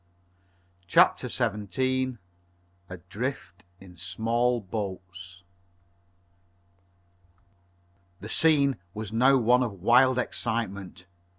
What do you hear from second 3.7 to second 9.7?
IN SMALL BOATS The scene was now one